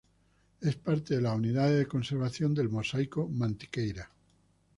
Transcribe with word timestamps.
Es 0.61 0.77
parte 0.77 1.13
de 1.13 1.21
las 1.21 1.35
unidades 1.37 1.77
de 1.77 1.85
conservación 1.87 2.55
del 2.55 2.69
Mosaico 2.69 3.27
Mantiqueira. 3.27 4.09